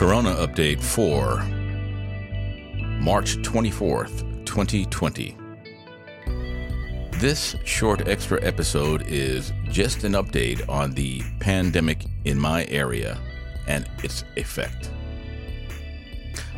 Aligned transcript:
Corona 0.00 0.34
Update 0.36 0.80
for 0.80 1.42
March 3.02 3.36
24th, 3.42 4.46
2020. 4.46 5.36
This 7.18 7.54
short 7.66 8.08
extra 8.08 8.42
episode 8.42 9.02
is 9.06 9.52
just 9.64 10.04
an 10.04 10.12
update 10.12 10.66
on 10.70 10.92
the 10.92 11.20
pandemic 11.38 12.06
in 12.24 12.40
my 12.40 12.64
area 12.70 13.18
and 13.68 13.86
its 14.02 14.24
effect. 14.38 14.90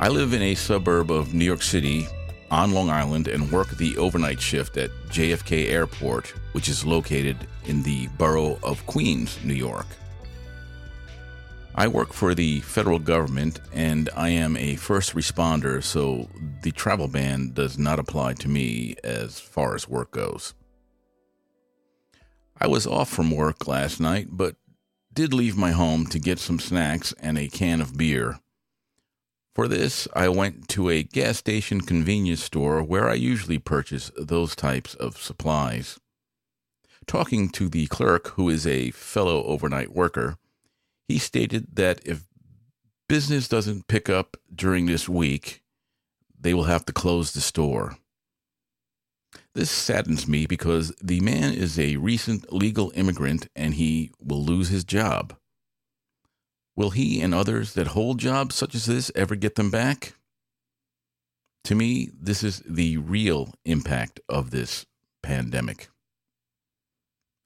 I 0.00 0.08
live 0.08 0.32
in 0.32 0.42
a 0.42 0.56
suburb 0.56 1.12
of 1.12 1.32
New 1.32 1.44
York 1.44 1.62
City 1.62 2.08
on 2.50 2.72
Long 2.72 2.90
Island 2.90 3.28
and 3.28 3.52
work 3.52 3.68
the 3.76 3.96
overnight 3.98 4.40
shift 4.40 4.76
at 4.78 4.90
JFK 5.10 5.70
Airport, 5.70 6.34
which 6.54 6.68
is 6.68 6.84
located 6.84 7.36
in 7.66 7.84
the 7.84 8.08
borough 8.18 8.58
of 8.64 8.84
Queens, 8.86 9.38
New 9.44 9.54
York. 9.54 9.86
I 11.78 11.86
work 11.86 12.12
for 12.12 12.34
the 12.34 12.58
federal 12.62 12.98
government 12.98 13.60
and 13.72 14.10
I 14.16 14.30
am 14.30 14.56
a 14.56 14.74
first 14.74 15.14
responder, 15.14 15.80
so 15.80 16.28
the 16.62 16.72
travel 16.72 17.06
ban 17.06 17.52
does 17.52 17.78
not 17.78 18.00
apply 18.00 18.32
to 18.34 18.48
me 18.48 18.96
as 19.04 19.38
far 19.38 19.76
as 19.76 19.88
work 19.88 20.10
goes. 20.10 20.54
I 22.60 22.66
was 22.66 22.84
off 22.84 23.08
from 23.08 23.30
work 23.30 23.68
last 23.68 24.00
night, 24.00 24.26
but 24.32 24.56
did 25.12 25.32
leave 25.32 25.56
my 25.56 25.70
home 25.70 26.06
to 26.06 26.18
get 26.18 26.40
some 26.40 26.58
snacks 26.58 27.14
and 27.20 27.38
a 27.38 27.46
can 27.46 27.80
of 27.80 27.96
beer. 27.96 28.40
For 29.54 29.68
this, 29.68 30.08
I 30.16 30.30
went 30.30 30.66
to 30.70 30.90
a 30.90 31.04
gas 31.04 31.36
station 31.36 31.82
convenience 31.82 32.42
store 32.42 32.82
where 32.82 33.08
I 33.08 33.14
usually 33.14 33.60
purchase 33.60 34.10
those 34.16 34.56
types 34.56 34.94
of 34.94 35.16
supplies. 35.16 36.00
Talking 37.06 37.50
to 37.50 37.68
the 37.68 37.86
clerk, 37.86 38.30
who 38.30 38.48
is 38.48 38.66
a 38.66 38.90
fellow 38.90 39.44
overnight 39.44 39.92
worker, 39.92 40.38
he 41.08 41.18
stated 41.18 41.76
that 41.76 42.00
if 42.04 42.24
business 43.08 43.48
doesn't 43.48 43.88
pick 43.88 44.10
up 44.10 44.36
during 44.54 44.86
this 44.86 45.08
week, 45.08 45.62
they 46.38 46.54
will 46.54 46.64
have 46.64 46.84
to 46.84 46.92
close 46.92 47.32
the 47.32 47.40
store. 47.40 47.96
This 49.54 49.70
saddens 49.70 50.28
me 50.28 50.46
because 50.46 50.94
the 51.02 51.20
man 51.20 51.52
is 51.52 51.78
a 51.78 51.96
recent 51.96 52.52
legal 52.52 52.92
immigrant 52.94 53.48
and 53.56 53.74
he 53.74 54.12
will 54.22 54.44
lose 54.44 54.68
his 54.68 54.84
job. 54.84 55.36
Will 56.76 56.90
he 56.90 57.20
and 57.20 57.34
others 57.34 57.74
that 57.74 57.88
hold 57.88 58.20
jobs 58.20 58.54
such 58.54 58.74
as 58.74 58.86
this 58.86 59.10
ever 59.16 59.34
get 59.34 59.56
them 59.56 59.70
back? 59.70 60.14
To 61.64 61.74
me, 61.74 62.10
this 62.16 62.44
is 62.44 62.62
the 62.68 62.98
real 62.98 63.52
impact 63.64 64.20
of 64.28 64.50
this 64.50 64.86
pandemic. 65.22 65.88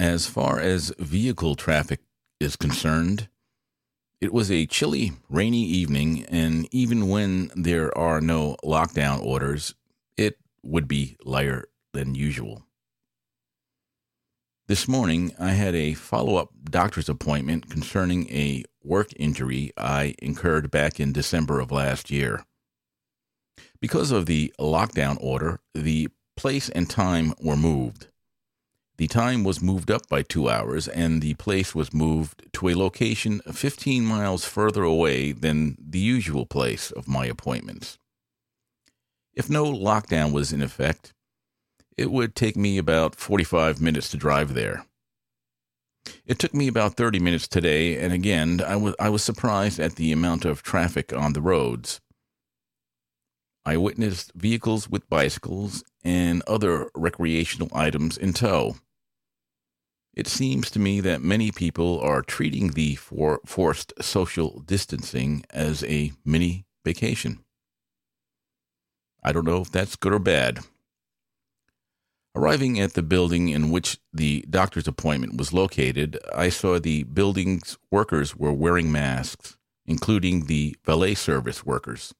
As 0.00 0.26
far 0.26 0.60
as 0.60 0.94
vehicle 0.98 1.56
traffic 1.56 2.00
is 2.40 2.56
concerned, 2.56 3.28
it 4.20 4.32
was 4.32 4.50
a 4.50 4.66
chilly, 4.66 5.12
rainy 5.28 5.62
evening, 5.62 6.24
and 6.26 6.68
even 6.72 7.08
when 7.08 7.50
there 7.54 7.96
are 7.96 8.20
no 8.20 8.56
lockdown 8.64 9.22
orders, 9.22 9.74
it 10.16 10.38
would 10.62 10.88
be 10.88 11.16
lighter 11.24 11.68
than 11.92 12.14
usual. 12.14 12.64
This 14.66 14.88
morning, 14.88 15.32
I 15.38 15.52
had 15.52 15.74
a 15.74 15.94
follow 15.94 16.36
up 16.36 16.50
doctor's 16.64 17.08
appointment 17.08 17.70
concerning 17.70 18.28
a 18.30 18.64
work 18.82 19.08
injury 19.16 19.72
I 19.78 20.14
incurred 20.18 20.70
back 20.70 21.00
in 21.00 21.12
December 21.12 21.60
of 21.60 21.70
last 21.70 22.10
year. 22.10 22.44
Because 23.80 24.10
of 24.10 24.26
the 24.26 24.52
lockdown 24.58 25.16
order, 25.20 25.60
the 25.74 26.08
place 26.36 26.68
and 26.68 26.90
time 26.90 27.32
were 27.40 27.56
moved. 27.56 28.08
The 28.98 29.06
time 29.06 29.44
was 29.44 29.62
moved 29.62 29.92
up 29.92 30.08
by 30.08 30.22
two 30.22 30.50
hours, 30.50 30.88
and 30.88 31.22
the 31.22 31.34
place 31.34 31.72
was 31.72 31.94
moved 31.94 32.52
to 32.54 32.68
a 32.68 32.74
location 32.74 33.40
15 33.40 34.04
miles 34.04 34.44
further 34.44 34.82
away 34.82 35.30
than 35.30 35.76
the 35.78 36.00
usual 36.00 36.46
place 36.46 36.90
of 36.90 37.06
my 37.06 37.26
appointments. 37.26 37.96
If 39.32 39.48
no 39.48 39.64
lockdown 39.64 40.32
was 40.32 40.52
in 40.52 40.60
effect, 40.60 41.14
it 41.96 42.10
would 42.10 42.34
take 42.34 42.56
me 42.56 42.76
about 42.76 43.14
45 43.14 43.80
minutes 43.80 44.08
to 44.10 44.16
drive 44.16 44.54
there. 44.54 44.84
It 46.26 46.40
took 46.40 46.52
me 46.52 46.66
about 46.66 46.96
30 46.96 47.20
minutes 47.20 47.46
today, 47.46 47.98
and 47.98 48.12
again, 48.12 48.60
I 48.66 48.74
was, 48.74 48.96
I 48.98 49.10
was 49.10 49.22
surprised 49.22 49.78
at 49.78 49.94
the 49.94 50.10
amount 50.10 50.44
of 50.44 50.64
traffic 50.64 51.12
on 51.12 51.34
the 51.34 51.40
roads. 51.40 52.00
I 53.64 53.76
witnessed 53.76 54.32
vehicles 54.34 54.88
with 54.88 55.08
bicycles 55.08 55.84
and 56.02 56.42
other 56.48 56.90
recreational 56.96 57.68
items 57.72 58.16
in 58.16 58.32
tow. 58.32 58.74
It 60.14 60.26
seems 60.26 60.70
to 60.72 60.78
me 60.78 61.00
that 61.00 61.22
many 61.22 61.52
people 61.52 62.00
are 62.00 62.22
treating 62.22 62.72
the 62.72 62.96
for 62.96 63.40
forced 63.46 63.92
social 64.00 64.60
distancing 64.66 65.44
as 65.50 65.84
a 65.84 66.12
mini 66.24 66.66
vacation. 66.84 67.44
I 69.22 69.32
don't 69.32 69.46
know 69.46 69.62
if 69.62 69.70
that's 69.70 69.96
good 69.96 70.12
or 70.12 70.18
bad. 70.18 70.60
Arriving 72.34 72.78
at 72.78 72.94
the 72.94 73.02
building 73.02 73.48
in 73.48 73.70
which 73.70 73.98
the 74.12 74.44
doctor's 74.48 74.86
appointment 74.86 75.36
was 75.36 75.52
located, 75.52 76.18
I 76.34 76.50
saw 76.50 76.78
the 76.78 77.02
building's 77.02 77.78
workers 77.90 78.36
were 78.36 78.52
wearing 78.52 78.92
masks, 78.92 79.56
including 79.86 80.46
the 80.46 80.76
valet 80.84 81.14
service 81.14 81.66
workers. 81.66 82.14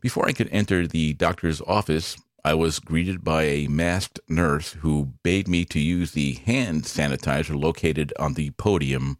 Before 0.00 0.26
I 0.26 0.32
could 0.32 0.48
enter 0.50 0.86
the 0.86 1.12
doctor's 1.12 1.60
office, 1.60 2.16
I 2.46 2.54
was 2.54 2.78
greeted 2.78 3.24
by 3.24 3.42
a 3.42 3.66
masked 3.66 4.20
nurse 4.28 4.74
who 4.74 5.14
bade 5.24 5.48
me 5.48 5.64
to 5.64 5.80
use 5.80 6.12
the 6.12 6.34
hand 6.34 6.84
sanitizer 6.84 7.60
located 7.60 8.12
on 8.20 8.34
the 8.34 8.50
podium 8.50 9.18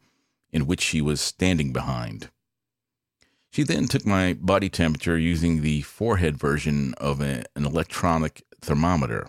in 0.52 0.69
which 0.69 0.81
she 0.81 1.02
was 1.02 1.20
standing 1.20 1.73
behind. 1.73 2.31
She 3.50 3.64
then 3.64 3.88
took 3.88 4.06
my 4.06 4.34
body 4.34 4.69
temperature 4.69 5.19
using 5.19 5.62
the 5.62 5.82
forehead 5.82 6.37
version 6.37 6.94
of 6.99 7.20
a, 7.20 7.43
an 7.56 7.67
electronic 7.67 8.44
thermometer. 8.61 9.26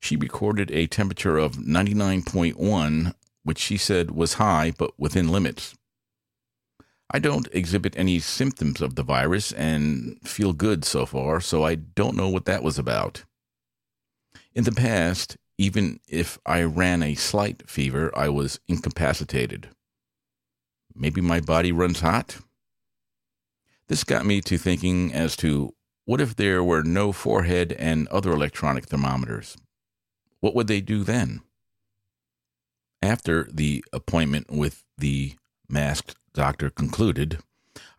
She 0.00 0.16
recorded 0.16 0.72
a 0.72 0.88
temperature 0.88 1.38
of 1.38 1.58
99.1, 1.58 3.14
which 3.44 3.58
she 3.60 3.76
said 3.76 4.10
was 4.10 4.34
high 4.34 4.72
but 4.76 4.98
within 4.98 5.28
limits. 5.28 5.76
I 7.14 7.18
don't 7.18 7.48
exhibit 7.52 7.94
any 7.96 8.18
symptoms 8.20 8.80
of 8.80 8.94
the 8.94 9.02
virus 9.02 9.52
and 9.52 10.18
feel 10.24 10.54
good 10.54 10.84
so 10.84 11.04
far, 11.04 11.40
so 11.42 11.62
I 11.62 11.74
don't 11.74 12.16
know 12.16 12.30
what 12.30 12.46
that 12.46 12.62
was 12.62 12.78
about. 12.78 13.24
In 14.54 14.64
the 14.64 14.72
past, 14.72 15.36
even 15.58 16.00
if 16.08 16.38
I 16.46 16.62
ran 16.62 17.02
a 17.02 17.14
slight 17.14 17.68
fever, 17.68 18.10
I 18.16 18.30
was 18.30 18.60
incapacitated. 18.66 19.68
Maybe 20.94 21.20
my 21.20 21.40
body 21.40 21.70
runs 21.70 22.00
hot? 22.00 22.38
This 23.88 24.04
got 24.04 24.24
me 24.24 24.40
to 24.42 24.56
thinking 24.56 25.12
as 25.12 25.36
to 25.36 25.74
what 26.06 26.20
if 26.20 26.34
there 26.34 26.64
were 26.64 26.82
no 26.82 27.12
forehead 27.12 27.72
and 27.78 28.08
other 28.08 28.32
electronic 28.32 28.86
thermometers? 28.86 29.56
What 30.40 30.54
would 30.54 30.66
they 30.66 30.80
do 30.80 31.04
then? 31.04 31.42
After 33.02 33.48
the 33.52 33.84
appointment 33.92 34.50
with 34.50 34.82
the 34.96 35.34
masked 35.68 36.16
doctor 36.34 36.70
concluded, 36.70 37.38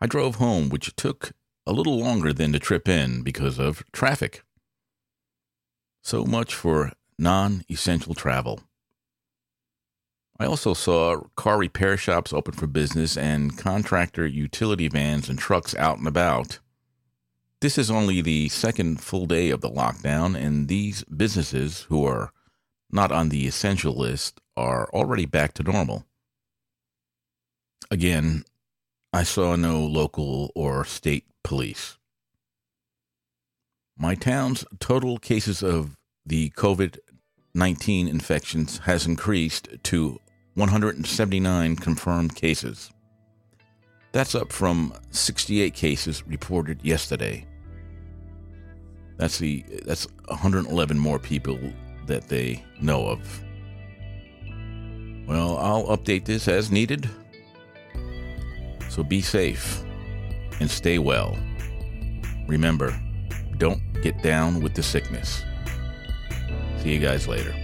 I 0.00 0.06
drove 0.06 0.36
home, 0.36 0.68
which 0.68 0.94
took 0.96 1.32
a 1.66 1.72
little 1.72 1.98
longer 1.98 2.32
than 2.32 2.52
the 2.52 2.58
trip 2.58 2.88
in 2.88 3.22
because 3.22 3.58
of 3.58 3.82
traffic. 3.92 4.42
So 6.02 6.24
much 6.24 6.54
for 6.54 6.92
non 7.18 7.64
essential 7.70 8.14
travel. 8.14 8.60
I 10.38 10.46
also 10.46 10.74
saw 10.74 11.22
car 11.36 11.58
repair 11.58 11.96
shops 11.96 12.32
open 12.32 12.54
for 12.54 12.66
business 12.66 13.16
and 13.16 13.56
contractor 13.56 14.26
utility 14.26 14.88
vans 14.88 15.28
and 15.28 15.38
trucks 15.38 15.74
out 15.76 15.98
and 15.98 16.08
about. 16.08 16.58
This 17.60 17.78
is 17.78 17.90
only 17.90 18.20
the 18.20 18.48
second 18.48 19.00
full 19.00 19.26
day 19.26 19.50
of 19.50 19.60
the 19.60 19.70
lockdown, 19.70 20.36
and 20.36 20.68
these 20.68 21.04
businesses, 21.04 21.82
who 21.88 22.04
are 22.04 22.32
not 22.90 23.10
on 23.10 23.30
the 23.30 23.46
essential 23.46 23.94
list, 23.94 24.40
are 24.56 24.90
already 24.92 25.24
back 25.24 25.54
to 25.54 25.62
normal. 25.62 26.04
Again, 27.94 28.44
I 29.12 29.22
saw 29.22 29.54
no 29.54 29.78
local 29.78 30.50
or 30.56 30.84
state 30.84 31.26
police. 31.44 31.96
My 33.96 34.16
town's 34.16 34.64
total 34.80 35.16
cases 35.18 35.62
of 35.62 35.96
the 36.26 36.50
COVID 36.56 36.98
19 37.54 38.08
infections 38.08 38.78
has 38.78 39.06
increased 39.06 39.68
to 39.84 40.18
179 40.54 41.76
confirmed 41.76 42.34
cases. 42.34 42.90
That's 44.10 44.34
up 44.34 44.50
from 44.50 44.92
68 45.10 45.72
cases 45.72 46.26
reported 46.26 46.84
yesterday. 46.84 47.46
That's 49.18 49.38
the 49.38 49.64
that's 49.86 50.08
111 50.26 50.98
more 50.98 51.20
people 51.20 51.60
that 52.06 52.28
they 52.28 52.64
know 52.80 53.06
of. 53.06 53.44
Well, 55.28 55.58
I'll 55.58 55.96
update 55.96 56.24
this 56.24 56.48
as 56.48 56.72
needed. 56.72 57.08
So 58.94 59.02
be 59.02 59.22
safe 59.22 59.82
and 60.60 60.70
stay 60.70 61.00
well. 61.00 61.36
Remember, 62.46 62.96
don't 63.58 63.82
get 64.02 64.22
down 64.22 64.60
with 64.60 64.74
the 64.74 64.84
sickness. 64.84 65.42
See 66.78 66.92
you 66.92 67.00
guys 67.00 67.26
later. 67.26 67.63